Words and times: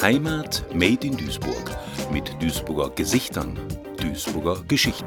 Heimat 0.00 0.64
Made 0.72 1.06
in 1.06 1.16
Duisburg 1.16 1.76
mit 2.10 2.34
Duisburger 2.40 2.90
Gesichtern, 2.94 3.58
Duisburger 4.00 4.62
Geschichten. 4.66 5.06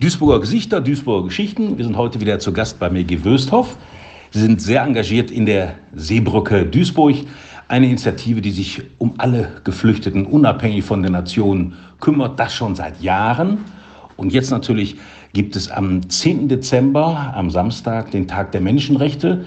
Duisburger 0.00 0.40
Gesichter, 0.40 0.80
Duisburger 0.80 1.28
Geschichten. 1.28 1.76
Wir 1.76 1.84
sind 1.84 1.96
heute 1.96 2.20
wieder 2.20 2.38
zu 2.38 2.52
Gast 2.52 2.78
bei 2.78 2.88
Megi 2.88 3.22
Wösthoff. 3.22 3.76
Sie 4.30 4.40
sind 4.40 4.62
sehr 4.62 4.82
engagiert 4.82 5.30
in 5.30 5.44
der 5.44 5.74
Seebrücke 5.94 6.64
Duisburg, 6.64 7.16
eine 7.68 7.86
Initiative, 7.86 8.40
die 8.40 8.52
sich 8.52 8.82
um 8.96 9.14
alle 9.18 9.60
Geflüchteten 9.64 10.24
unabhängig 10.24 10.84
von 10.84 11.02
der 11.02 11.10
Nation 11.10 11.74
kümmert, 12.00 12.40
das 12.40 12.54
schon 12.54 12.74
seit 12.74 13.02
Jahren. 13.02 13.58
Und 14.16 14.32
jetzt 14.32 14.50
natürlich 14.50 14.96
gibt 15.34 15.56
es 15.56 15.70
am 15.70 16.08
10. 16.08 16.48
Dezember, 16.48 17.34
am 17.34 17.50
Samstag, 17.50 18.10
den 18.12 18.26
Tag 18.28 18.52
der 18.52 18.62
Menschenrechte. 18.62 19.44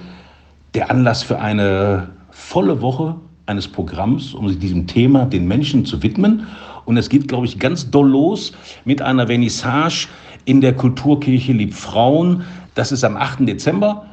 Der 0.76 0.92
Anlass 0.92 1.24
für 1.24 1.40
eine 1.40 2.10
volle 2.38 2.82
Woche 2.82 3.16
eines 3.48 3.68
Programms, 3.68 4.34
um 4.34 4.48
sich 4.48 4.60
diesem 4.60 4.88
Thema, 4.88 5.26
den 5.26 5.48
Menschen 5.48 5.86
zu 5.86 6.04
widmen. 6.04 6.48
Und 6.86 6.96
es 6.96 7.10
geht, 7.10 7.28
glaube 7.28 7.46
ich, 7.46 7.60
ganz 7.60 7.90
doll 7.90 8.08
los 8.08 8.54
mit 8.86 9.02
einer 9.02 9.28
Vernissage 9.28 10.08
in 10.46 10.62
der 10.62 10.74
Kulturkirche 10.74 11.52
Liebfrauen. 11.52 12.44
Das 12.76 12.92
ist 12.92 13.04
am 13.04 13.18
8. 13.18 13.40
Dezember. 13.48 14.06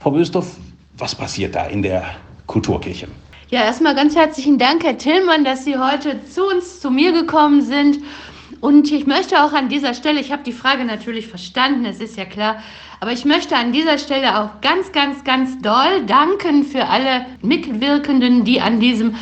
Frau 0.00 0.14
Wöstorf, 0.14 0.56
was 0.98 1.14
passiert 1.14 1.54
da 1.54 1.66
in 1.66 1.82
der 1.82 2.04
Kulturkirche? 2.46 3.08
Ja, 3.50 3.64
erstmal 3.64 3.94
ganz 3.94 4.14
herzlichen 4.14 4.58
Dank, 4.58 4.84
Herr 4.84 4.98
Tillmann, 4.98 5.44
dass 5.44 5.64
Sie 5.64 5.78
heute 5.78 6.22
zu 6.24 6.46
uns, 6.46 6.80
zu 6.80 6.90
mir 6.90 7.12
gekommen 7.12 7.62
sind 7.62 8.00
und 8.60 8.90
ich 8.90 9.06
möchte 9.06 9.42
auch 9.42 9.52
an 9.52 9.68
dieser 9.68 9.94
Stelle, 9.94 10.20
ich 10.20 10.32
habe 10.32 10.42
die 10.42 10.52
Frage 10.52 10.84
natürlich 10.84 11.28
verstanden, 11.28 11.84
es 11.84 12.00
ist 12.00 12.16
ja 12.16 12.24
klar, 12.24 12.62
aber 13.00 13.12
ich 13.12 13.24
möchte 13.24 13.56
an 13.56 13.72
dieser 13.72 13.98
Stelle 13.98 14.40
auch 14.40 14.60
ganz, 14.60 14.90
ganz, 14.92 15.22
ganz 15.22 15.60
doll 15.62 16.04
danken 16.06 16.64
für 16.64 16.86
alle 16.86 17.26
Mitwirkenden, 17.42 18.44
die 18.44 18.60
an 18.60 18.80
diesem 18.80 19.14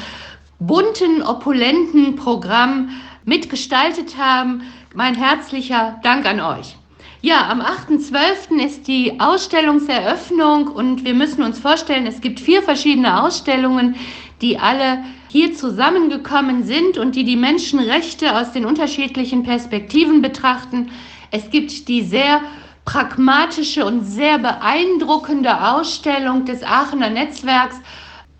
bunten, 0.58 1.22
opulenten 1.22 2.16
Programm 2.16 2.90
mitgestaltet 3.24 4.16
haben. 4.18 4.62
Mein 4.94 5.14
herzlicher 5.14 6.00
Dank 6.02 6.24
an 6.24 6.40
euch. 6.40 6.76
Ja, 7.20 7.48
am 7.50 7.60
8.12. 7.60 8.64
ist 8.64 8.88
die 8.88 9.20
Ausstellungseröffnung 9.20 10.68
und 10.68 11.04
wir 11.04 11.12
müssen 11.12 11.42
uns 11.42 11.58
vorstellen, 11.58 12.06
es 12.06 12.20
gibt 12.20 12.40
vier 12.40 12.62
verschiedene 12.62 13.22
Ausstellungen, 13.22 13.96
die 14.40 14.58
alle 14.58 15.04
hier 15.36 15.54
zusammengekommen 15.54 16.64
sind 16.64 16.96
und 16.96 17.14
die 17.14 17.24
die 17.24 17.36
Menschenrechte 17.36 18.38
aus 18.38 18.52
den 18.52 18.64
unterschiedlichen 18.64 19.42
Perspektiven 19.42 20.22
betrachten. 20.22 20.90
Es 21.30 21.50
gibt 21.50 21.88
die 21.88 22.00
sehr 22.00 22.40
pragmatische 22.86 23.84
und 23.84 24.06
sehr 24.06 24.38
beeindruckende 24.38 25.74
Ausstellung 25.74 26.46
des 26.46 26.62
Aachener 26.62 27.10
Netzwerks 27.10 27.78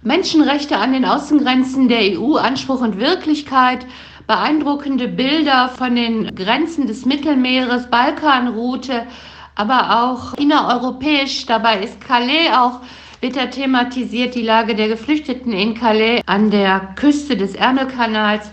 Menschenrechte 0.01 0.79
an 0.79 0.95
den 0.95 1.05
Außengrenzen 1.05 1.89
der 1.89 2.19
EU, 2.19 2.37
Anspruch 2.37 2.81
und 2.81 2.99
Wirklichkeit, 2.99 3.85
beeindruckende 4.27 5.07
Bilder 5.07 5.69
von 5.77 5.97
den 5.97 6.35
Grenzen 6.35 6.87
des 6.87 7.05
Mittelmeeres, 7.05 7.91
Balkanroute, 7.91 9.07
aber 9.55 10.03
auch 10.03 10.33
innereuropäisch. 10.39 11.45
Dabei 11.45 11.83
ist 11.83 12.01
Calais 12.01 12.49
auch 12.57 12.81
da 13.21 13.47
thematisiert 13.47 14.35
die 14.35 14.43
Lage 14.43 14.75
der 14.75 14.89
Geflüchteten 14.89 15.53
in 15.53 15.75
Calais 15.75 16.23
an 16.27 16.51
der 16.51 16.81
Küste 16.97 17.37
des 17.37 17.55
Ärmelkanals. 17.55 18.51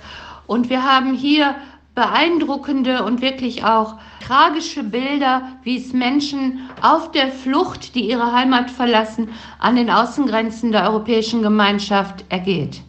Und 0.47 0.69
wir 0.69 0.83
haben 0.83 1.13
hier 1.13 1.55
beeindruckende 1.95 3.03
und 3.03 3.21
wirklich 3.21 3.63
auch 3.63 3.95
tragische 4.25 4.83
Bilder, 4.83 5.43
wie 5.63 5.77
es 5.77 5.93
Menschen 5.93 6.69
auf 6.81 7.11
der 7.11 7.31
Flucht, 7.31 7.93
die 7.93 8.09
ihre 8.09 8.31
Heimat 8.31 8.71
verlassen, 8.71 9.29
an 9.59 9.75
den 9.75 9.89
Außengrenzen 9.89 10.71
der 10.71 10.89
Europäischen 10.89 11.43
Gemeinschaft 11.43 12.25
ergeht. 12.29 12.81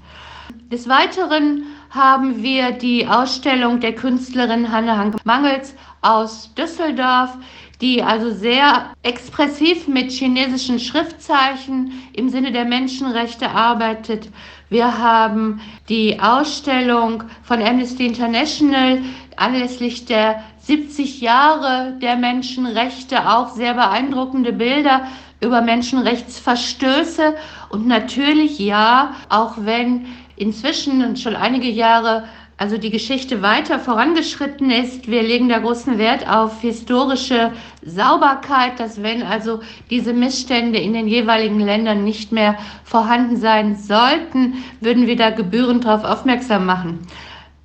Des 0.73 0.89
Weiteren 0.89 1.65
haben 1.95 2.43
wir 2.43 2.73
die 2.73 3.07
Ausstellung 3.07 3.79
der 3.79 3.95
Künstlerin 3.95 4.73
Hanne 4.73 4.97
Hanke 4.97 5.19
Mangels 5.25 5.75
aus 6.03 6.53
Düsseldorf, 6.55 7.37
die 7.81 8.03
also 8.03 8.31
sehr 8.31 8.87
expressiv 9.03 9.87
mit 9.87 10.11
chinesischen 10.11 10.81
Schriftzeichen 10.81 11.93
im 12.13 12.29
Sinne 12.29 12.51
der 12.51 12.65
Menschenrechte 12.65 13.51
arbeitet. 13.51 14.29
Wir 14.71 14.99
haben 14.99 15.61
die 15.89 16.19
Ausstellung 16.19 17.25
von 17.43 17.63
Amnesty 17.63 18.07
International 18.07 19.03
anlässlich 19.37 20.05
der 20.07 20.43
70 20.61 21.21
Jahre 21.21 21.97
der 22.01 22.17
Menschenrechte, 22.17 23.31
auch 23.31 23.51
sehr 23.51 23.75
beeindruckende 23.75 24.53
Bilder 24.53 25.07
über 25.41 25.61
Menschenrechtsverstöße 25.61 27.35
und 27.69 27.87
natürlich 27.87 28.59
ja, 28.59 29.15
auch 29.29 29.55
wenn 29.59 30.07
inzwischen 30.37 31.17
schon 31.17 31.37
einige 31.37 31.69
Jahre 31.69 32.25
also 32.57 32.79
die 32.79 32.91
Geschichte 32.91 33.43
weiter 33.43 33.81
vorangeschritten 33.81 34.71
ist. 34.71 35.09
Wir 35.11 35.23
legen 35.23 35.49
da 35.49 35.59
großen 35.59 35.99
Wert 35.99 36.29
auf 36.29 36.61
historische 36.61 37.53
Sauberkeit, 37.83 38.79
dass 38.79 39.03
wenn 39.03 39.23
also 39.23 39.61
diese 39.91 40.13
Missstände 40.13 40.79
in 40.79 40.93
den 40.93 41.09
jeweiligen 41.09 41.59
Ländern 41.59 42.05
nicht 42.05 42.31
mehr 42.31 42.57
vorhanden 42.85 43.37
sein 43.37 43.77
sollten, 43.77 44.65
würden 44.81 45.07
wir 45.07 45.17
da 45.17 45.31
gebührend 45.31 45.85
darauf 45.85 46.05
aufmerksam 46.05 46.65
machen. 46.65 47.01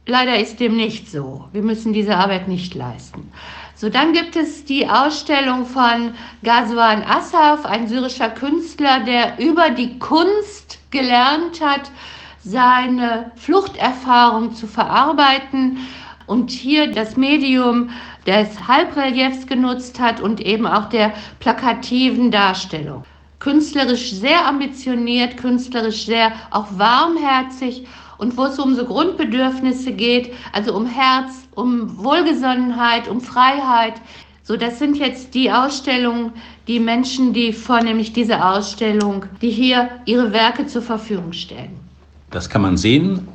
Leider 0.08 0.40
ist 0.40 0.60
dem 0.60 0.76
nicht 0.76 1.12
so. 1.12 1.46
Wir 1.54 1.62
müssen 1.62 1.94
diese 1.94 2.18
Arbeit 2.18 2.48
nicht 2.48 2.74
leisten. 2.74 3.32
So, 3.76 3.90
dann 3.90 4.12
gibt 4.12 4.36
es 4.36 4.66
die 4.66 4.90
Ausstellung 4.90 5.68
von 5.68 6.16
Ghazwan 6.44 7.04
Assaf, 7.04 7.64
ein 7.64 7.88
syrischer 7.88 8.30
Künstler, 8.30 9.02
der 9.02 9.38
über 9.38 9.70
die 9.70 10.00
Kunst 10.00 10.80
gelernt 10.90 11.62
hat, 11.62 11.92
seine 12.44 13.32
Fluchterfahrung 13.36 14.54
zu 14.54 14.68
verarbeiten 14.68 15.78
und 16.26 16.52
hier 16.52 16.92
das 16.92 17.18
Medium 17.18 17.90
des 18.26 18.68
Halbreliefs 18.68 19.48
genutzt 19.48 20.00
hat 20.00 20.22
und 20.22 20.40
eben 20.40 20.68
auch 20.68 20.90
der 20.90 21.14
plakativen 21.40 22.32
Darstellung. 22.32 23.04
Künstlerisch 23.40 24.12
sehr 24.12 24.46
ambitioniert, 24.46 25.38
künstlerisch 25.38 26.06
sehr 26.06 26.32
auch 26.52 26.68
warmherzig 26.72 27.88
und 28.18 28.38
wo 28.38 28.46
es 28.46 28.60
um 28.60 28.76
so 28.76 28.86
Grundbedürfnisse 28.86 29.94
geht, 29.94 30.34
also 30.52 30.76
um 30.76 30.86
Herz, 30.86 31.48
um 31.56 32.04
Wohlgesonnenheit, 32.04 33.08
um 33.08 33.22
Freiheit. 33.22 33.94
So, 34.44 34.58
das 34.58 34.78
sind 34.78 34.98
jetzt 34.98 35.34
die 35.34 35.52
Ausstellungen, 35.52 36.34
die 36.68 36.80
Menschen, 36.80 37.34
die 37.34 37.54
vornehmlich 37.54 38.14
diese 38.14 38.44
Ausstellung, 38.46 39.26
die 39.42 39.52
hier 39.52 39.90
ihre 40.06 40.32
Werke 40.34 40.68
zur 40.68 40.82
Verfügung 40.82 41.34
stellen. 41.34 41.89
Das 42.32 42.50
kann 42.50 42.62
man 42.62 42.78
sehen. 42.78 43.28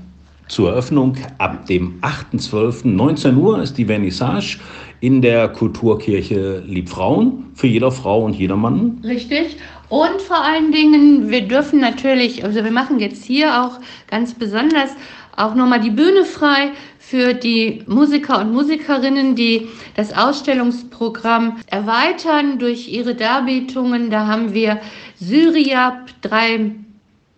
Zur 0.47 0.71
Eröffnung 0.71 1.17
ab 1.39 1.67
dem 1.67 2.01
8.12.19 2.03 3.37
Uhr 3.37 3.63
ist 3.63 3.79
die 3.79 3.87
Vernissage 3.87 4.59
in 5.01 5.23
der 5.23 5.49
Kulturkirche 5.49 6.63
Liebfrauen 6.67 7.47
für 7.55 7.67
jeder 7.67 7.91
Frau 7.91 8.25
und 8.25 8.35
jeder 8.35 8.57
Mann. 8.57 9.01
Richtig. 9.03 9.57
Und 9.89 10.21
vor 10.21 10.43
allen 10.43 10.71
Dingen, 10.71 11.31
wir 11.31 11.43
dürfen 11.43 11.81
natürlich, 11.81 12.45
also 12.45 12.63
wir 12.63 12.71
machen 12.71 13.01
jetzt 13.01 13.25
hier 13.25 13.63
auch 13.63 13.81
ganz 14.11 14.35
besonders 14.35 14.91
auch 15.37 15.55
nochmal 15.55 15.81
die 15.81 15.91
Bühne 15.91 16.25
frei 16.25 16.71
für 16.99 17.35
die 17.35 17.83
Musiker 17.87 18.41
und 18.41 18.53
Musikerinnen, 18.53 19.35
die 19.35 19.69
das 19.97 20.13
Ausstellungsprogramm 20.13 21.57
erweitern 21.67 22.59
durch 22.59 22.89
ihre 22.89 23.15
Darbietungen. 23.15 24.11
Da 24.11 24.27
haben 24.27 24.55
wir 24.55 24.81
Syriab, 25.17 26.07
drei 26.23 26.73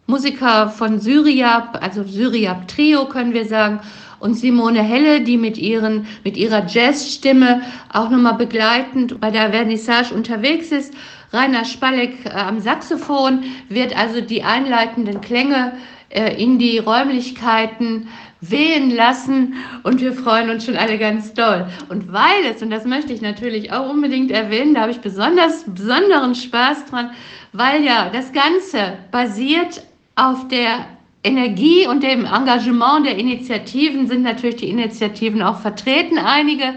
Musiker 0.06 0.68
von 0.68 1.00
Syriab, 1.00 1.78
also 1.82 2.04
Syriab 2.04 2.68
Trio 2.68 3.06
können 3.06 3.34
wir 3.34 3.44
sagen, 3.44 3.80
und 4.18 4.34
Simone 4.34 4.82
Helle, 4.82 5.20
die 5.20 5.36
mit, 5.36 5.58
ihren, 5.58 6.06
mit 6.24 6.36
ihrer 6.36 6.66
Jazzstimme 6.66 7.62
auch 7.92 8.08
nochmal 8.08 8.34
begleitend 8.34 9.20
bei 9.20 9.30
der 9.30 9.50
Vernissage 9.50 10.14
unterwegs 10.14 10.72
ist. 10.72 10.94
Rainer 11.32 11.64
Spalleck 11.64 12.24
äh, 12.24 12.30
am 12.30 12.60
Saxophon 12.60 13.44
wird 13.68 13.96
also 13.96 14.20
die 14.20 14.42
einleitenden 14.42 15.20
Klänge 15.20 15.72
äh, 16.08 16.40
in 16.42 16.58
die 16.58 16.78
Räumlichkeiten 16.78 18.08
wehen 18.40 18.94
lassen 18.94 19.54
und 19.82 20.00
wir 20.00 20.12
freuen 20.12 20.50
uns 20.50 20.64
schon 20.64 20.76
alle 20.76 20.98
ganz 20.98 21.34
doll. 21.34 21.66
Und 21.88 22.12
weil 22.12 22.44
es, 22.50 22.62
und 22.62 22.70
das 22.70 22.84
möchte 22.84 23.12
ich 23.12 23.22
natürlich 23.22 23.72
auch 23.72 23.90
unbedingt 23.90 24.30
erwähnen, 24.30 24.74
da 24.74 24.82
habe 24.82 24.92
ich 24.92 25.00
besonders 25.00 25.64
besonderen 25.64 26.34
Spaß 26.34 26.86
dran, 26.86 27.10
weil 27.52 27.82
ja 27.82 28.10
das 28.12 28.32
Ganze 28.32 28.98
basiert 29.10 29.82
auf 30.16 30.48
der 30.48 30.86
Energie 31.22 31.86
und 31.86 32.02
dem 32.02 32.24
Engagement 32.24 33.06
der 33.06 33.18
Initiativen 33.18 34.08
sind 34.08 34.22
natürlich 34.22 34.56
die 34.56 34.70
Initiativen 34.70 35.42
auch 35.42 35.60
vertreten, 35.60 36.18
einige. 36.18 36.74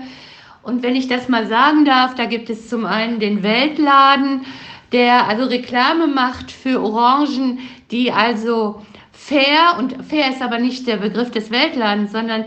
Und 0.61 0.83
wenn 0.83 0.95
ich 0.95 1.07
das 1.07 1.29
mal 1.29 1.47
sagen 1.47 1.85
darf, 1.85 2.15
da 2.15 2.25
gibt 2.25 2.49
es 2.49 2.67
zum 2.67 2.85
einen 2.85 3.19
den 3.19 3.41
Weltladen, 3.43 4.45
der 4.91 5.27
also 5.27 5.45
Reklame 5.45 6.07
macht 6.07 6.51
für 6.51 6.81
Orangen, 6.81 7.59
die 7.91 8.11
also 8.11 8.81
fair, 9.11 9.77
und 9.77 10.03
fair 10.03 10.29
ist 10.29 10.41
aber 10.41 10.59
nicht 10.59 10.87
der 10.87 10.97
Begriff 10.97 11.31
des 11.31 11.51
Weltladens, 11.51 12.11
sondern 12.11 12.45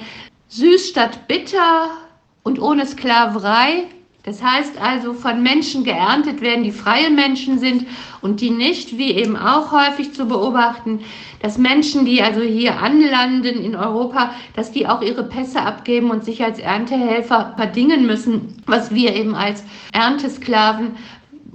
süß 0.49 0.89
statt 0.91 1.27
bitter 1.29 1.89
und 2.43 2.61
ohne 2.61 2.85
Sklaverei 2.85 3.85
Das 4.25 4.41
heißt 4.41 4.81
also, 4.81 5.15
von 5.15 5.43
Menschen 5.43 5.83
geerntet 5.83 6.43
werden, 6.43 6.63
die 6.63 6.71
freie 6.71 7.11
Menschen 7.11 7.59
sind 7.59 7.87
und 8.21 8.41
die 8.41 8.51
nicht, 8.51 8.97
wie 8.97 9.11
eben 9.11 9.37
auch 9.37 9.73
häufig 9.73 10.15
zu 10.15 10.27
beobachten, 10.27 11.01
dass 11.41 11.59
Menschen, 11.59 12.05
die 12.05 12.23
also 12.23 12.41
hier 12.41 12.79
anlanden 12.81 13.59
in 13.65 13.75
Europa, 13.75 14.33
dass 14.55 14.71
die 14.71 14.87
auch 14.87 15.03
ihre 15.03 15.25
Pässe 15.25 15.61
abgeben 15.63 16.11
und 16.11 16.25
sich 16.25 16.45
als 16.45 16.61
Erntehelfer 16.61 17.55
verdingen 17.57 18.07
müssen, 18.07 18.63
was 18.65 18.95
wir 18.95 19.13
eben 19.17 19.35
als 19.35 19.65
Erntesklaven 19.93 20.93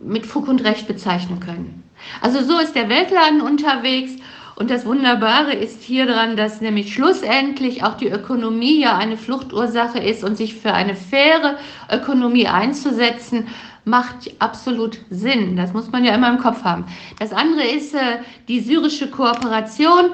mit 0.04 0.26
Fug 0.26 0.50
und 0.50 0.66
Recht 0.66 0.88
bezeichnen 0.88 1.40
können. 1.40 1.84
Also 2.22 2.42
so 2.44 2.60
ist 2.60 2.76
der 2.76 2.90
Weltladen 2.90 3.40
unterwegs 3.40 4.12
und 4.58 4.72
das 4.72 4.88
Wunderbare 4.88 5.54
ist 5.54 5.84
hier 5.84 6.08
dran, 6.08 6.36
dass 6.36 6.62
nämlich 6.62 6.92
schlussendlich 6.92 7.84
auch 7.84 7.96
die 7.96 8.08
Ökonomie 8.08 8.82
ja 8.82 8.98
eine 8.98 9.16
Fluchtursache 9.16 10.00
ist 10.00 10.24
und 10.24 10.36
sich 10.36 10.56
für 10.56 10.74
eine 10.74 10.96
faire 10.96 11.58
Ökonomie 11.92 12.48
einzusetzen, 12.48 13.50
macht 13.86 14.32
absolut 14.40 14.98
Sinn. 15.12 15.56
Das 15.58 15.74
muss 15.74 15.92
man 15.92 16.04
ja 16.04 16.16
immer 16.16 16.30
im 16.30 16.40
Kopf 16.40 16.64
haben. 16.64 16.86
Das 17.20 17.34
andere 17.34 17.68
ist 17.68 17.94
äh, 17.94 18.18
die 18.48 18.60
syrische 18.60 19.12
Kooperation, 19.12 20.06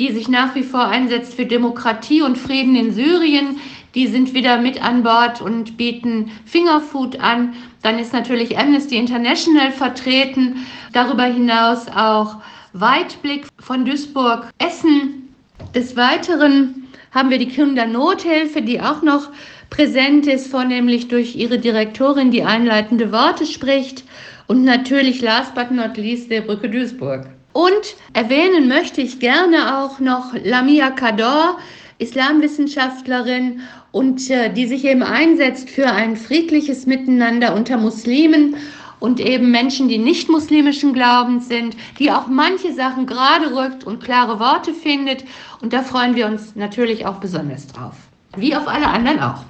die 0.00 0.10
sich 0.10 0.26
nach 0.26 0.56
wie 0.56 0.64
vor 0.64 0.88
einsetzt 0.88 1.34
für 1.34 1.46
Demokratie 1.46 2.22
und 2.22 2.36
Frieden 2.36 2.74
in 2.74 2.92
Syrien. 2.92 3.60
Die 3.94 4.08
sind 4.08 4.34
wieder 4.34 4.58
mit 4.58 4.82
an 4.84 5.04
Bord 5.04 5.40
und 5.40 5.76
bieten 5.76 6.32
Fingerfood 6.44 7.20
an. 7.20 7.54
Dann 7.82 8.00
ist 8.00 8.12
natürlich 8.12 8.58
Amnesty 8.58 8.96
International 8.96 9.70
vertreten. 9.70 10.66
Darüber 10.92 11.24
hinaus 11.24 11.86
auch 11.86 12.38
Weitblick 12.74 13.46
von 13.60 13.84
Duisburg 13.84 14.48
Essen. 14.58 15.34
Des 15.74 15.94
Weiteren 15.94 16.88
haben 17.10 17.28
wir 17.28 17.38
die 17.38 17.48
Kindernothilfe, 17.48 18.62
die 18.62 18.80
auch 18.80 19.02
noch 19.02 19.28
präsent 19.68 20.26
ist, 20.26 20.50
vornehmlich 20.50 21.08
durch 21.08 21.36
ihre 21.36 21.58
Direktorin, 21.58 22.30
die 22.30 22.42
einleitende 22.42 23.12
Worte 23.12 23.44
spricht. 23.44 24.04
Und 24.46 24.64
natürlich, 24.64 25.20
last 25.20 25.54
but 25.54 25.70
not 25.70 25.98
least, 25.98 26.30
der 26.30 26.40
Brücke 26.40 26.70
Duisburg. 26.70 27.26
Und 27.52 27.94
erwähnen 28.14 28.68
möchte 28.68 29.02
ich 29.02 29.20
gerne 29.20 29.78
auch 29.78 30.00
noch 30.00 30.32
Lamia 30.42 30.90
Kador, 30.90 31.58
Islamwissenschaftlerin 31.98 33.60
und 33.92 34.30
äh, 34.30 34.50
die 34.50 34.66
sich 34.66 34.86
eben 34.86 35.02
einsetzt 35.02 35.68
für 35.68 35.86
ein 35.86 36.16
friedliches 36.16 36.86
Miteinander 36.86 37.54
unter 37.54 37.76
Muslimen 37.76 38.56
und 39.02 39.18
eben 39.18 39.50
Menschen, 39.50 39.88
die 39.88 39.98
nicht 39.98 40.28
muslimischen 40.28 40.92
Glaubens 40.92 41.48
sind, 41.48 41.76
die 41.98 42.12
auch 42.12 42.28
manche 42.28 42.72
Sachen 42.72 43.04
gerade 43.04 43.46
rückt 43.52 43.82
und 43.82 44.00
klare 44.00 44.38
Worte 44.38 44.72
findet. 44.72 45.24
Und 45.60 45.72
da 45.72 45.82
freuen 45.82 46.14
wir 46.14 46.26
uns 46.26 46.54
natürlich 46.54 47.04
auch 47.04 47.16
besonders 47.16 47.66
drauf. 47.66 47.96
Wie 48.36 48.54
auf 48.54 48.68
alle 48.68 48.86
anderen 48.86 49.18
auch. 49.18 49.42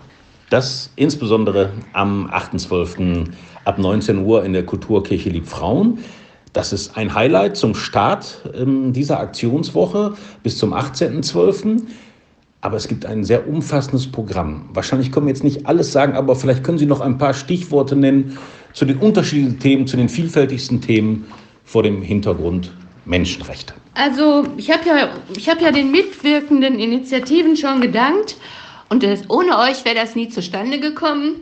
Das 0.48 0.90
insbesondere 0.96 1.70
am 1.92 2.30
8.12. 2.30 3.26
ab 3.66 3.78
19 3.78 4.24
Uhr 4.24 4.42
in 4.42 4.54
der 4.54 4.64
Kulturkirche 4.64 5.28
Liebfrauen. 5.28 5.98
Das 6.54 6.72
ist 6.72 6.96
ein 6.96 7.14
Highlight 7.14 7.58
zum 7.58 7.74
Start 7.74 8.50
ähm, 8.54 8.94
dieser 8.94 9.20
Aktionswoche 9.20 10.14
bis 10.42 10.56
zum 10.56 10.72
18.12. 10.72 11.82
Aber 12.62 12.76
es 12.76 12.88
gibt 12.88 13.04
ein 13.04 13.24
sehr 13.24 13.46
umfassendes 13.48 14.10
Programm. 14.10 14.70
Wahrscheinlich 14.72 15.12
können 15.12 15.26
wir 15.26 15.32
jetzt 15.32 15.44
nicht 15.44 15.66
alles 15.66 15.92
sagen, 15.92 16.14
aber 16.14 16.36
vielleicht 16.36 16.62
können 16.64 16.78
Sie 16.78 16.86
noch 16.86 17.00
ein 17.00 17.18
paar 17.18 17.34
Stichworte 17.34 17.96
nennen, 17.96 18.38
zu 18.72 18.84
den 18.84 18.98
unterschiedlichen 18.98 19.58
Themen, 19.58 19.86
zu 19.86 19.96
den 19.96 20.08
vielfältigsten 20.08 20.80
Themen 20.80 21.26
vor 21.64 21.82
dem 21.82 22.02
Hintergrund 22.02 22.72
Menschenrechte. 23.04 23.74
Also 23.94 24.46
ich 24.56 24.70
habe 24.70 24.86
ja, 24.86 25.08
hab 25.48 25.60
ja 25.60 25.70
den 25.70 25.90
mitwirkenden 25.90 26.78
Initiativen 26.78 27.56
schon 27.56 27.80
gedankt 27.80 28.36
und 28.88 29.02
das, 29.02 29.28
ohne 29.28 29.58
euch 29.58 29.84
wäre 29.84 29.96
das 29.96 30.14
nie 30.14 30.28
zustande 30.28 30.80
gekommen. 30.80 31.40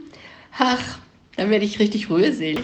Ach, 0.58 0.98
dann 1.36 1.50
werde 1.50 1.64
ich 1.64 1.78
richtig 1.78 2.10
rührselig. 2.10 2.60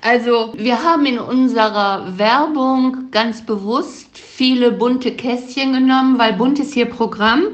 Also 0.00 0.52
wir 0.56 0.82
haben 0.82 1.06
in 1.06 1.18
unserer 1.18 2.18
Werbung 2.18 3.10
ganz 3.10 3.42
bewusst 3.42 4.08
viele 4.12 4.72
bunte 4.72 5.12
Kästchen 5.12 5.72
genommen, 5.72 6.18
weil 6.18 6.34
bunt 6.34 6.58
ist 6.58 6.74
hier 6.74 6.86
Programm 6.86 7.44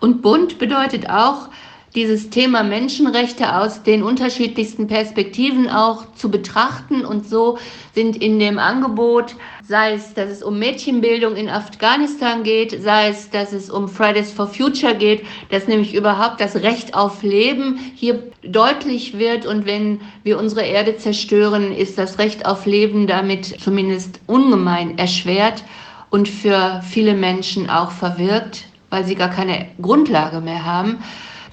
und 0.00 0.20
bunt 0.22 0.58
bedeutet 0.58 1.08
auch, 1.08 1.48
dieses 1.94 2.30
Thema 2.30 2.62
Menschenrechte 2.62 3.56
aus 3.56 3.82
den 3.82 4.02
unterschiedlichsten 4.02 4.86
Perspektiven 4.86 5.68
auch 5.68 6.12
zu 6.14 6.30
betrachten. 6.30 7.04
Und 7.04 7.28
so 7.28 7.58
sind 7.94 8.16
in 8.16 8.38
dem 8.38 8.58
Angebot, 8.58 9.34
sei 9.66 9.94
es, 9.94 10.14
dass 10.14 10.30
es 10.30 10.42
um 10.42 10.58
Mädchenbildung 10.58 11.34
in 11.34 11.48
Afghanistan 11.48 12.44
geht, 12.44 12.80
sei 12.80 13.08
es, 13.08 13.30
dass 13.30 13.52
es 13.52 13.70
um 13.70 13.88
Fridays 13.88 14.30
for 14.30 14.46
Future 14.46 14.94
geht, 14.94 15.24
dass 15.50 15.66
nämlich 15.66 15.94
überhaupt 15.94 16.40
das 16.40 16.56
Recht 16.56 16.94
auf 16.94 17.24
Leben 17.24 17.78
hier 17.96 18.22
deutlich 18.44 19.18
wird. 19.18 19.44
Und 19.44 19.66
wenn 19.66 20.00
wir 20.22 20.38
unsere 20.38 20.62
Erde 20.62 20.96
zerstören, 20.96 21.72
ist 21.72 21.98
das 21.98 22.18
Recht 22.18 22.46
auf 22.46 22.66
Leben 22.66 23.08
damit 23.08 23.60
zumindest 23.60 24.20
ungemein 24.28 24.96
erschwert 24.96 25.64
und 26.10 26.28
für 26.28 26.82
viele 26.88 27.14
Menschen 27.14 27.68
auch 27.68 27.90
verwirkt, 27.90 28.66
weil 28.90 29.04
sie 29.04 29.16
gar 29.16 29.30
keine 29.30 29.66
Grundlage 29.80 30.40
mehr 30.40 30.64
haben. 30.64 30.98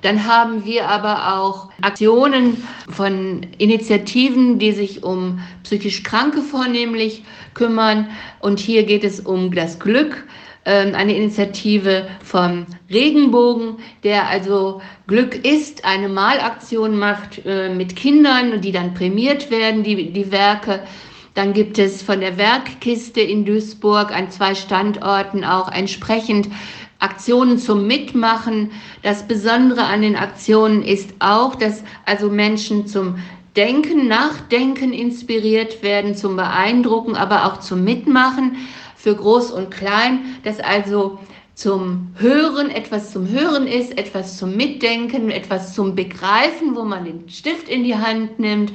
Dann 0.08 0.26
haben 0.26 0.64
wir 0.64 0.88
aber 0.88 1.38
auch 1.38 1.68
Aktionen 1.82 2.66
von 2.88 3.46
Initiativen, 3.58 4.58
die 4.58 4.72
sich 4.72 5.04
um 5.04 5.42
psychisch 5.64 6.04
Kranke 6.04 6.42
vornehmlich 6.42 7.26
kümmern. 7.54 8.08
Und 8.40 8.58
hier 8.60 8.84
geht 8.84 9.04
es 9.04 9.20
um 9.20 9.54
das 9.54 9.80
Glück 9.80 10.26
ähm, 10.64 10.96
eine 10.96 11.14
Initiative 11.14 12.08
vom 12.24 12.68
Regenbogen, 12.90 13.80
der 14.06 14.30
also 14.30 14.82
Glück 15.08 15.46
ist, 15.46 15.84
eine 15.84 16.08
Malaktion 16.08 16.98
macht 16.98 17.46
äh, 17.46 17.68
mit 17.68 17.98
Kindern, 17.98 18.62
die 18.62 18.72
dann 18.72 18.94
prämiert 18.94 19.52
werden, 19.52 19.84
die, 19.84 20.14
die 20.14 20.32
Werke. 20.32 20.84
Dann 21.34 21.52
gibt 21.52 21.80
es 21.80 22.02
von 22.02 22.22
der 22.22 22.38
Werkkiste 22.38 23.20
in 23.20 23.44
Duisburg 23.44 24.16
an 24.16 24.32
zwei 24.32 24.56
Standorten 24.56 25.44
auch 25.44 25.70
entsprechend 25.70 26.48
Aktionen 27.00 27.58
zum 27.58 27.88
Mitmachen. 27.88 28.72
Das 29.04 29.28
Besondere 29.28 29.84
an 29.84 30.02
den 30.02 30.16
Aktionen 30.16 30.84
ist 30.84 31.14
auch, 31.20 31.56
dass 31.56 31.84
also 32.06 32.30
Menschen 32.30 32.88
zum 32.88 33.18
Denken, 33.56 34.08
Nachdenken 34.08 34.94
inspiriert 34.94 35.82
werden, 35.82 36.16
zum 36.16 36.36
Beeindrucken, 36.36 37.16
aber 37.16 37.46
auch 37.46 37.60
zum 37.60 37.84
Mitmachen 37.84 38.58
für 38.96 39.16
Groß 39.16 39.52
und 39.52 39.72
Klein, 39.72 40.38
dass 40.44 40.60
also 40.60 41.18
zum 41.56 42.10
Hören 42.18 42.70
etwas 42.70 43.12
zum 43.12 43.28
Hören 43.28 43.66
ist, 43.66 43.98
etwas 43.98 44.38
zum 44.38 44.56
Mitdenken, 44.56 45.32
etwas 45.32 45.74
zum 45.74 45.96
Begreifen, 45.96 46.76
wo 46.76 46.84
man 46.84 47.06
den 47.06 47.28
Stift 47.30 47.68
in 47.68 47.84
die 47.84 47.96
Hand 47.96 48.38
nimmt, 48.38 48.72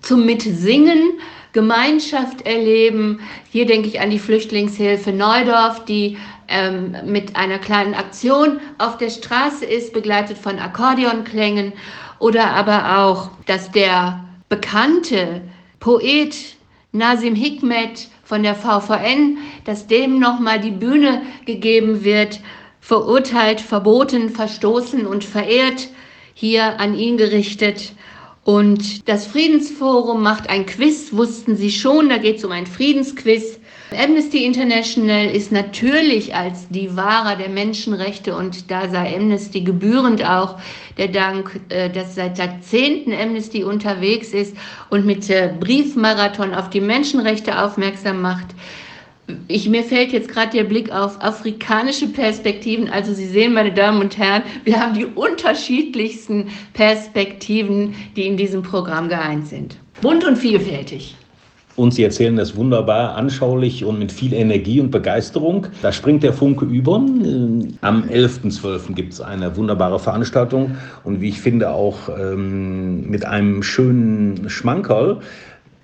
zum 0.00 0.26
Mitsingen, 0.26 1.12
Gemeinschaft 1.52 2.44
erleben. 2.44 3.20
Hier 3.52 3.66
denke 3.66 3.86
ich 3.86 4.00
an 4.00 4.10
die 4.10 4.18
Flüchtlingshilfe 4.18 5.12
Neudorf, 5.12 5.84
die 5.84 6.18
ähm, 6.48 6.96
mit 7.06 7.36
einer 7.36 7.58
kleinen 7.58 7.94
Aktion 7.94 8.60
auf 8.78 8.98
der 8.98 9.10
Straße 9.10 9.64
ist, 9.64 9.92
begleitet 9.92 10.38
von 10.38 10.58
Akkordeonklängen. 10.58 11.72
Oder 12.18 12.50
aber 12.50 12.98
auch, 12.98 13.30
dass 13.46 13.70
der 13.70 14.24
bekannte 14.48 15.42
Poet 15.80 16.56
Nasim 16.92 17.34
Hikmet 17.34 18.08
von 18.22 18.42
der 18.42 18.54
VVN, 18.54 19.38
dass 19.64 19.86
dem 19.86 20.18
nochmal 20.18 20.60
die 20.60 20.70
Bühne 20.70 21.22
gegeben 21.44 22.04
wird, 22.04 22.40
verurteilt, 22.80 23.60
verboten, 23.60 24.30
verstoßen 24.30 25.06
und 25.06 25.24
verehrt, 25.24 25.88
hier 26.34 26.78
an 26.80 26.94
ihn 26.94 27.16
gerichtet. 27.16 27.92
Und 28.44 29.08
das 29.08 29.26
Friedensforum 29.26 30.22
macht 30.22 30.50
ein 30.50 30.66
Quiz, 30.66 31.12
wussten 31.12 31.56
Sie 31.56 31.70
schon, 31.70 32.10
da 32.10 32.18
geht 32.18 32.36
es 32.36 32.44
um 32.44 32.52
ein 32.52 32.66
Friedensquiz. 32.66 33.58
Amnesty 33.94 34.44
International 34.44 35.26
ist 35.26 35.52
natürlich 35.52 36.34
als 36.34 36.68
die 36.68 36.96
Wahrer 36.96 37.36
der 37.36 37.48
Menschenrechte 37.48 38.36
und 38.36 38.70
da 38.70 38.88
sei 38.88 39.16
Amnesty 39.16 39.60
gebührend 39.60 40.24
auch 40.24 40.58
der 40.98 41.08
Dank, 41.08 41.60
äh, 41.68 41.90
dass 41.90 42.14
seit 42.14 42.38
Jahrzehnten 42.38 43.12
Amnesty 43.12 43.64
unterwegs 43.64 44.28
ist 44.28 44.56
und 44.90 45.06
mit 45.06 45.28
Briefmarathon 45.60 46.54
auf 46.54 46.70
die 46.70 46.80
Menschenrechte 46.80 47.62
aufmerksam 47.62 48.22
macht. 48.22 48.46
Ich, 49.48 49.68
mir 49.68 49.82
fällt 49.82 50.12
jetzt 50.12 50.28
gerade 50.28 50.50
der 50.50 50.64
Blick 50.64 50.92
auf 50.92 51.22
afrikanische 51.22 52.08
Perspektiven. 52.08 52.90
Also 52.90 53.14
Sie 53.14 53.26
sehen, 53.26 53.54
meine 53.54 53.72
Damen 53.72 54.00
und 54.00 54.18
Herren, 54.18 54.42
wir 54.64 54.78
haben 54.78 54.94
die 54.94 55.06
unterschiedlichsten 55.06 56.48
Perspektiven, 56.74 57.94
die 58.16 58.26
in 58.26 58.36
diesem 58.36 58.62
Programm 58.62 59.08
geeint 59.08 59.48
sind. 59.48 59.78
Bunt 60.02 60.24
und 60.24 60.36
vielfältig. 60.36 61.16
Und 61.76 61.92
Sie 61.92 62.04
erzählen 62.04 62.36
das 62.36 62.54
wunderbar, 62.54 63.16
anschaulich 63.16 63.84
und 63.84 63.98
mit 63.98 64.12
viel 64.12 64.32
Energie 64.32 64.80
und 64.80 64.90
Begeisterung. 64.90 65.66
Da 65.82 65.90
springt 65.90 66.22
der 66.22 66.32
Funke 66.32 66.64
über. 66.64 66.94
Am 66.94 68.04
11.12. 68.04 68.94
gibt 68.94 69.14
es 69.14 69.20
eine 69.20 69.56
wunderbare 69.56 69.98
Veranstaltung 69.98 70.76
und 71.02 71.20
wie 71.20 71.30
ich 71.30 71.40
finde 71.40 71.70
auch 71.70 72.08
ähm, 72.08 73.08
mit 73.10 73.24
einem 73.24 73.62
schönen 73.64 74.48
Schmankerl, 74.48 75.18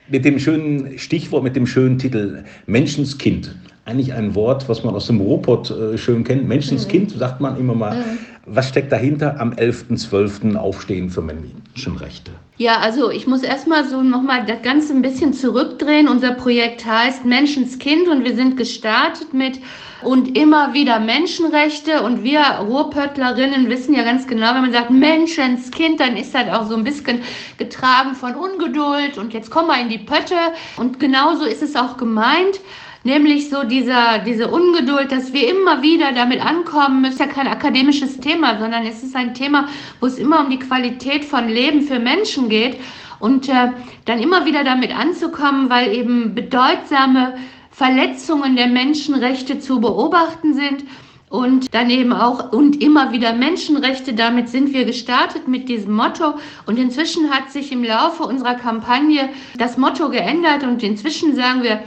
mit 0.09 0.25
dem 0.25 0.39
schönen 0.39 0.97
Stichwort, 0.99 1.43
mit 1.43 1.57
dem 1.57 1.67
schönen 1.67 1.99
Titel 1.99 2.45
Menschenskind. 2.67 3.57
Eigentlich 3.85 4.13
ein 4.13 4.37
Wort, 4.37 4.69
was 4.69 4.85
man 4.85 4.95
aus 4.95 5.09
dem 5.09 5.21
Robot 5.21 5.71
äh, 5.73 5.99
schön 5.99 6.23
kennt. 6.23 6.47
Menschenskind, 6.47 7.15
mhm. 7.15 7.19
sagt 7.19 7.41
man 7.41 7.59
immer 7.59 7.75
mal. 7.75 7.97
Mhm 7.97 8.19
Was 8.53 8.69
steckt 8.69 8.91
dahinter 8.91 9.39
am 9.39 9.53
11.12. 9.53 10.57
Aufstehen 10.57 11.09
für 11.09 11.23
Menschenrechte? 11.23 12.33
Ja, 12.57 12.81
also 12.81 13.09
ich 13.09 13.29
muss 13.29 13.45
erstmal 13.45 13.89
so 13.89 14.03
nochmal 14.03 14.45
das 14.45 14.61
Ganze 14.63 14.93
ein 14.93 15.03
bisschen 15.03 15.33
zurückdrehen. 15.33 16.09
Unser 16.09 16.33
Projekt 16.33 16.85
heißt 16.85 17.25
Menschenskind 17.25 18.09
und 18.09 18.25
wir 18.25 18.35
sind 18.35 18.57
gestartet 18.57 19.33
mit 19.33 19.61
und 20.03 20.37
immer 20.37 20.75
wieder 20.75 20.99
Menschenrechte. 20.99 22.03
Und 22.03 22.25
wir 22.25 22.41
Ruhrpöttlerinnen 22.41 23.69
wissen 23.69 23.95
ja 23.95 24.03
ganz 24.03 24.27
genau, 24.27 24.53
wenn 24.53 24.63
man 24.63 24.73
sagt 24.73 24.91
Menschenskind, 24.91 26.01
dann 26.01 26.17
ist 26.17 26.35
das 26.35 26.49
auch 26.49 26.69
so 26.69 26.75
ein 26.75 26.83
bisschen 26.83 27.21
getragen 27.57 28.17
von 28.17 28.35
Ungeduld 28.35 29.17
und 29.17 29.33
jetzt 29.33 29.53
kommen 29.53 29.69
wir 29.69 29.81
in 29.81 29.91
die 29.91 29.99
Pötte. 29.99 30.35
Und 30.77 30.99
genauso 30.99 31.45
ist 31.45 31.63
es 31.63 31.77
auch 31.77 31.97
gemeint. 31.97 32.59
Nämlich 33.03 33.49
so 33.49 33.65
dieser, 33.65 34.19
diese 34.19 34.51
Ungeduld, 34.51 35.11
dass 35.11 35.33
wir 35.33 35.49
immer 35.49 35.81
wieder 35.81 36.13
damit 36.13 36.45
ankommen, 36.45 37.05
ist 37.07 37.19
ja 37.19 37.27
kein 37.27 37.47
akademisches 37.47 38.21
Thema, 38.21 38.59
sondern 38.59 38.85
es 38.85 39.03
ist 39.03 39.17
ein 39.17 39.33
Thema, 39.33 39.69
wo 40.01 40.07
es 40.07 40.19
immer 40.19 40.41
um 40.41 40.51
die 40.51 40.59
Qualität 40.59 41.25
von 41.25 41.49
Leben 41.49 41.83
für 41.83 41.99
Menschen 41.99 42.51
geht. 42.51 42.79
Und 43.19 43.49
äh, 43.49 43.73
dann 44.05 44.19
immer 44.19 44.45
wieder 44.45 44.65
damit 44.65 44.95
anzukommen, 44.95 45.71
weil 45.71 45.95
eben 45.95 46.35
bedeutsame 46.35 47.35
Verletzungen 47.71 48.57
der 48.57 48.67
Menschenrechte 48.67 49.59
zu 49.59 49.81
beobachten 49.81 50.55
sind 50.55 50.85
und 51.31 51.73
dann 51.73 51.89
eben 51.89 52.13
auch 52.13 52.53
und 52.53 52.83
immer 52.83 53.13
wieder 53.13 53.33
Menschenrechte. 53.33 54.13
Damit 54.13 54.49
sind 54.49 54.75
wir 54.75 54.85
gestartet 54.85 55.49
mit 55.49 55.69
diesem 55.69 55.95
Motto 55.95 56.35
und 56.67 56.79
inzwischen 56.79 57.31
hat 57.31 57.51
sich 57.51 57.73
im 57.73 57.85
Laufe 57.85 58.25
unserer 58.25 58.57
Kampagne 58.57 59.31
das 59.57 59.79
Motto 59.79 60.11
geändert 60.11 60.65
und 60.65 60.83
inzwischen 60.83 61.35
sagen 61.35 61.63
wir, 61.63 61.83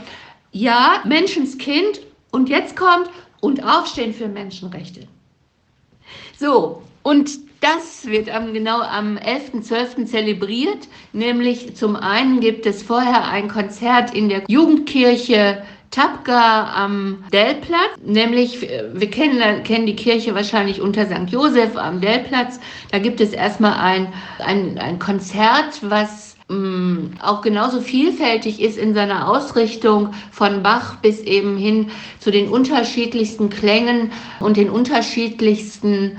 ja, 0.54 1.02
Menschenskind 1.04 2.00
und 2.30 2.48
jetzt 2.48 2.76
kommt 2.76 3.10
und 3.40 3.62
Aufstehen 3.62 4.14
für 4.14 4.28
Menschenrechte. 4.28 5.00
So, 6.38 6.82
und 7.02 7.30
das 7.60 8.06
wird 8.06 8.30
am, 8.34 8.54
genau 8.54 8.80
am 8.80 9.16
11.12. 9.18 10.06
zelebriert, 10.06 10.88
nämlich 11.12 11.74
zum 11.76 11.96
einen 11.96 12.40
gibt 12.40 12.66
es 12.66 12.82
vorher 12.82 13.28
ein 13.28 13.48
Konzert 13.48 14.14
in 14.14 14.28
der 14.28 14.42
Jugendkirche 14.48 15.62
Tapga 15.90 16.72
am 16.74 17.24
Dellplatz, 17.32 17.98
nämlich 18.04 18.62
wir 18.62 19.10
kennen, 19.10 19.62
kennen 19.64 19.86
die 19.86 19.96
Kirche 19.96 20.34
wahrscheinlich 20.34 20.80
unter 20.80 21.06
St. 21.06 21.30
Josef 21.30 21.76
am 21.76 22.00
Dellplatz. 22.00 22.60
Da 22.90 22.98
gibt 22.98 23.20
es 23.20 23.32
erstmal 23.32 23.74
ein, 23.74 24.12
ein, 24.38 24.78
ein 24.78 24.98
Konzert, 24.98 25.78
was 25.82 26.33
auch 27.22 27.40
genauso 27.40 27.80
vielfältig 27.80 28.60
ist 28.60 28.76
in 28.76 28.92
seiner 28.92 29.28
Ausrichtung 29.30 30.12
von 30.30 30.62
Bach 30.62 30.96
bis 30.96 31.20
eben 31.20 31.56
hin 31.56 31.90
zu 32.20 32.30
den 32.30 32.48
unterschiedlichsten 32.48 33.48
Klängen 33.48 34.12
und 34.40 34.58
den 34.58 34.68
unterschiedlichsten 34.68 36.18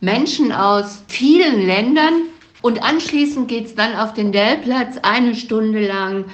Menschen 0.00 0.52
aus 0.52 1.02
vielen 1.08 1.66
Ländern. 1.66 2.14
Und 2.62 2.84
anschließend 2.84 3.48
geht 3.48 3.66
es 3.66 3.74
dann 3.74 3.96
auf 3.96 4.14
den 4.14 4.30
Dellplatz 4.30 4.96
eine 5.02 5.34
Stunde 5.34 5.86
lang 5.86 6.26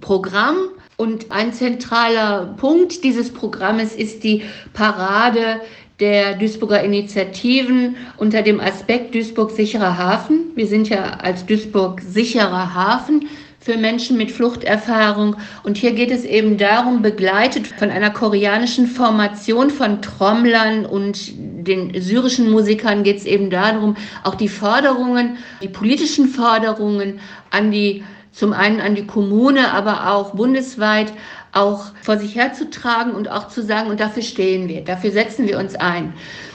Programm 0.00 0.56
und 0.96 1.30
ein 1.30 1.52
zentraler 1.52 2.54
Punkt 2.56 3.04
dieses 3.04 3.32
Programmes 3.32 3.94
ist 3.94 4.24
die 4.24 4.44
Parade 4.72 5.60
der 6.00 6.34
Duisburger 6.34 6.82
Initiativen 6.82 7.96
unter 8.16 8.42
dem 8.42 8.60
Aspekt 8.60 9.14
Duisburg 9.14 9.50
sicherer 9.50 9.96
Hafen. 9.96 10.52
Wir 10.54 10.66
sind 10.66 10.88
ja 10.88 11.18
als 11.22 11.46
Duisburg 11.46 12.02
sicherer 12.02 12.74
Hafen 12.74 13.28
für 13.60 13.76
Menschen 13.76 14.16
mit 14.16 14.30
Fluchterfahrung. 14.30 15.36
Und 15.64 15.76
hier 15.76 15.92
geht 15.92 16.10
es 16.10 16.24
eben 16.24 16.58
darum, 16.58 17.02
begleitet 17.02 17.66
von 17.66 17.90
einer 17.90 18.10
koreanischen 18.10 18.86
Formation 18.86 19.70
von 19.70 20.02
Trommlern 20.02 20.86
und 20.86 21.32
den 21.36 22.00
syrischen 22.00 22.50
Musikern 22.50 23.02
geht 23.02 23.16
es 23.16 23.24
eben 23.24 23.50
darum, 23.50 23.96
auch 24.22 24.36
die 24.36 24.48
Forderungen, 24.48 25.38
die 25.62 25.68
politischen 25.68 26.28
Forderungen 26.28 27.18
an 27.50 27.72
die 27.72 28.04
zum 28.30 28.52
einen 28.52 28.80
an 28.80 28.94
die 28.94 29.06
Kommune, 29.06 29.72
aber 29.72 30.12
auch 30.12 30.34
bundesweit 30.34 31.10
auch 31.56 31.86
vor 32.02 32.18
sich 32.18 32.34
herzutragen 32.34 33.12
und 33.12 33.30
auch 33.30 33.48
zu 33.48 33.62
sagen, 33.62 33.90
und 33.90 34.00
dafür 34.00 34.22
stehen 34.22 34.68
wir, 34.68 34.82
dafür 34.84 35.10
setzen 35.10 35.46
wir 35.46 35.58
uns 35.58 35.74
ein. 35.74 36.12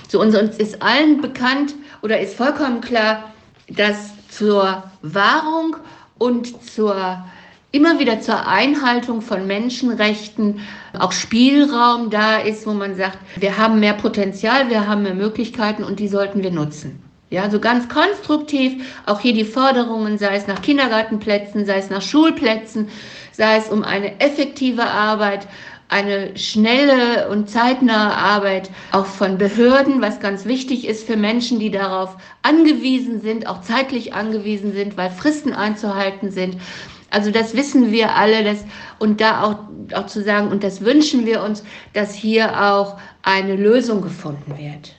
So, 0.08 0.22
und 0.22 0.36
uns 0.36 0.58
ist 0.58 0.82
allen 0.82 1.22
bekannt 1.22 1.74
oder 2.02 2.20
ist 2.20 2.36
vollkommen 2.36 2.82
klar, 2.82 3.32
dass 3.70 4.12
zur 4.30 4.84
Wahrung 5.02 5.78
und 6.18 6.64
zur 6.64 7.26
immer 7.72 8.00
wieder 8.00 8.20
zur 8.20 8.48
Einhaltung 8.48 9.22
von 9.22 9.48
Menschenrechten 9.48 10.60
auch 11.00 11.14
Spielraum 11.14 12.10
da 12.10 12.38
ist, 12.38 12.68
wo 12.68 12.74
man 12.74 12.96
sagt, 12.96 13.18
wir 13.38 13.58
haben 13.58 13.80
mehr 13.80 13.94
Potenzial, 13.94 14.70
wir 14.70 14.88
haben 14.88 15.04
mehr 15.04 15.14
Möglichkeiten 15.14 15.84
und 15.84 16.00
die 16.00 16.10
sollten 16.10 16.44
wir 16.44 16.52
nutzen. 16.52 17.02
Ja, 17.30 17.50
so 17.50 17.62
ganz 17.62 17.88
konstruktiv, 17.88 19.02
auch 19.06 19.22
hier 19.22 19.32
die 19.32 19.46
Forderungen, 19.46 20.18
sei 20.18 20.36
es 20.36 20.48
nach 20.48 20.62
Kindergartenplätzen, 20.62 21.66
sei 21.66 21.78
es 21.78 21.90
nach 21.90 22.02
Schulplätzen, 22.02 22.90
sei 23.42 23.58
es 23.58 23.70
um 23.70 23.84
eine 23.84 24.20
effektive 24.20 24.86
Arbeit, 24.86 25.48
eine 25.90 26.38
schnelle 26.38 27.28
und 27.28 27.50
zeitnahe 27.50 28.16
Arbeit 28.16 28.70
auch 28.92 29.08
von 29.08 29.40
Behörden, 29.40 30.00
was 30.00 30.20
ganz 30.20 30.46
wichtig 30.46 30.88
ist 30.88 31.08
für 31.08 31.18
Menschen, 31.18 31.58
die 31.58 31.72
darauf 31.72 32.18
angewiesen 32.44 33.20
sind, 33.20 33.48
auch 33.48 33.62
zeitlich 33.62 34.14
angewiesen 34.14 34.74
sind, 34.74 34.96
weil 34.96 35.10
Fristen 35.10 35.54
einzuhalten 35.54 36.30
sind. 36.30 36.58
Also 37.10 37.32
das 37.32 37.56
wissen 37.56 37.92
wir 37.92 38.16
alle 38.16 38.44
das, 38.44 38.64
und 39.00 39.22
da 39.22 39.42
auch, 39.42 39.56
auch 39.96 40.06
zu 40.06 40.22
sagen, 40.22 40.50
und 40.50 40.64
das 40.64 40.82
wünschen 40.82 41.26
wir 41.26 41.42
uns, 41.42 41.64
dass 41.94 42.14
hier 42.14 42.62
auch 42.64 43.00
eine 43.24 43.56
Lösung 43.56 44.04
gefunden 44.04 44.56
wird 44.56 44.94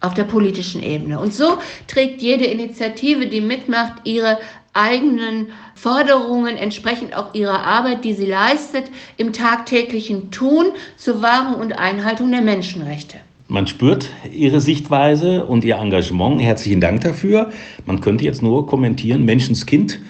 auf 0.00 0.14
der 0.14 0.22
politischen 0.22 0.84
Ebene. 0.84 1.18
Und 1.18 1.34
so 1.34 1.58
trägt 1.88 2.22
jede 2.22 2.44
Initiative, 2.44 3.26
die 3.26 3.40
mitmacht, 3.40 3.94
ihre 4.04 4.38
eigenen 4.78 5.48
Forderungen, 5.74 6.56
entsprechend 6.56 7.16
auch 7.16 7.34
ihrer 7.34 7.64
Arbeit, 7.64 8.04
die 8.04 8.14
sie 8.14 8.26
leistet, 8.26 8.84
im 9.16 9.32
tagtäglichen 9.32 10.30
Tun 10.30 10.66
zur 10.96 11.20
Wahrung 11.20 11.60
und 11.60 11.72
Einhaltung 11.72 12.30
der 12.30 12.42
Menschenrechte. 12.42 13.18
Man 13.50 13.66
spürt 13.66 14.10
Ihre 14.30 14.60
Sichtweise 14.60 15.46
und 15.46 15.64
Ihr 15.64 15.76
Engagement. 15.76 16.40
Herzlichen 16.40 16.82
Dank 16.82 17.00
dafür. 17.00 17.50
Man 17.86 18.00
könnte 18.00 18.24
jetzt 18.24 18.42
nur 18.42 18.66
kommentieren, 18.66 19.24
Menschenskind, 19.24 20.00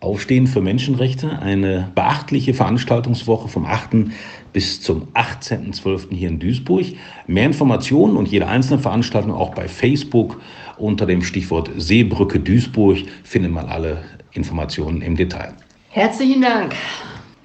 Aufstehen 0.00 0.46
für 0.46 0.60
Menschenrechte, 0.60 1.38
eine 1.38 1.90
beachtliche 1.94 2.54
Veranstaltungswoche 2.54 3.48
vom 3.48 3.64
8 3.66 4.12
bis 4.52 4.80
zum 4.80 5.08
18.12. 5.14 6.14
hier 6.14 6.28
in 6.28 6.38
Duisburg. 6.38 6.84
Mehr 7.26 7.46
Informationen 7.46 8.16
und 8.16 8.28
jede 8.28 8.46
einzelne 8.46 8.78
Veranstaltung 8.78 9.32
auch 9.32 9.54
bei 9.54 9.68
Facebook 9.68 10.40
unter 10.78 11.06
dem 11.06 11.22
Stichwort 11.22 11.70
Seebrücke 11.76 12.40
Duisburg 12.40 12.98
finden 13.24 13.52
mal 13.52 13.66
alle 13.66 14.02
Informationen 14.32 15.02
im 15.02 15.16
Detail. 15.16 15.54
Herzlichen 15.90 16.42
Dank. 16.42 16.74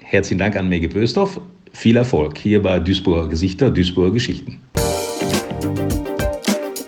Herzlichen 0.00 0.38
Dank 0.38 0.56
an 0.56 0.68
Mege 0.68 0.88
Bösdorf. 0.88 1.40
Viel 1.72 1.96
Erfolg 1.96 2.36
hier 2.36 2.62
bei 2.62 2.78
Duisburger 2.78 3.28
Gesichter, 3.28 3.70
Duisburger 3.70 4.12
Geschichten. 4.12 4.60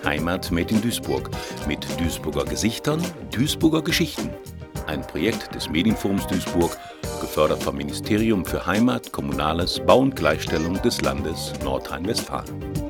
Heimat 0.03 0.51
made 0.51 0.73
in 0.73 0.81
Duisburg 0.81 1.29
mit 1.67 1.85
Duisburger 1.99 2.45
Gesichtern, 2.45 3.01
Duisburger 3.31 3.81
Geschichten. 3.81 4.29
Ein 4.87 5.01
Projekt 5.01 5.55
des 5.55 5.69
Medienforums 5.69 6.27
Duisburg 6.27 6.77
gefördert 7.19 7.63
vom 7.63 7.77
Ministerium 7.77 8.45
für 8.45 8.65
Heimat, 8.65 9.11
Kommunales, 9.11 9.81
Bau 9.85 9.99
und 9.99 10.15
Gleichstellung 10.15 10.79
des 10.83 11.01
Landes 11.01 11.53
Nordrhein-Westfalen. 11.63 12.84